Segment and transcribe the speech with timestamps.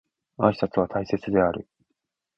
[0.39, 1.67] 挨拶は大切である